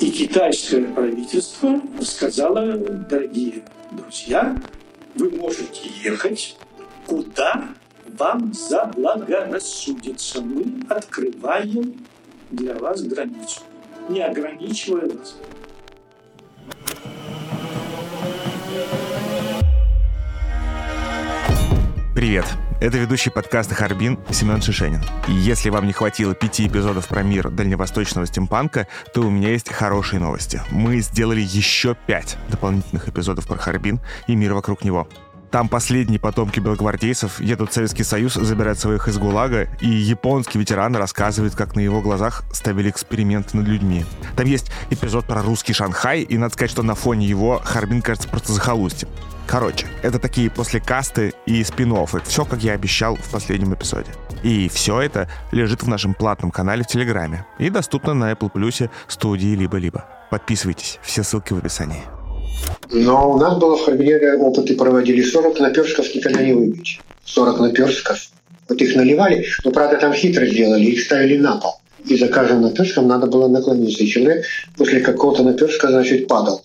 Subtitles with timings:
[0.00, 4.56] И китайское правительство сказало, дорогие друзья,
[5.14, 6.56] вы можете ехать
[7.06, 7.68] куда
[8.16, 10.40] вам заблагорассудится.
[10.40, 12.06] Мы открываем
[12.50, 13.60] для вас границу,
[14.08, 15.36] не ограничивая вас.
[22.14, 22.46] Привет!
[22.80, 25.02] Это ведущий подкаста «Харбин» Семен Шишенин.
[25.28, 29.70] И если вам не хватило пяти эпизодов про мир дальневосточного стимпанка, то у меня есть
[29.70, 30.62] хорошие новости.
[30.70, 35.06] Мы сделали еще пять дополнительных эпизодов про Харбин и мир вокруг него.
[35.50, 40.96] Там последние потомки белогвардейцев едут в Советский Союз забирать своих из ГУЛАГа, и японский ветеран
[40.96, 44.06] рассказывает, как на его глазах ставили эксперименты над людьми.
[44.36, 48.28] Там есть эпизод про русский Шанхай, и надо сказать, что на фоне его Харбин кажется
[48.28, 49.10] просто захолустьем.
[49.50, 52.22] Короче, это такие после касты и спин -оффы.
[52.24, 54.10] Все, как я обещал в последнем эпизоде.
[54.44, 58.88] И все это лежит в нашем платном канале в Телеграме и доступно на Apple Plus,
[59.08, 60.04] студии либо-либо.
[60.30, 62.02] Подписывайтесь, все ссылки в описании.
[62.92, 67.00] Но у нас было в Харбинере опыты проводили 40 наперстков никогда не выпить.
[67.24, 68.18] 40 наперстков.
[68.68, 71.72] Вот их наливали, но, правда, там хитро сделали, их ставили на пол.
[72.04, 74.04] И за каждым наперстком надо было наклониться.
[74.04, 74.44] И человек
[74.76, 76.62] после какого-то наперстка, значит, падал.